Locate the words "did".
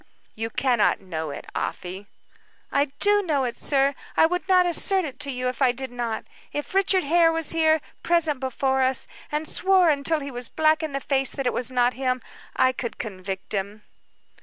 5.71-5.91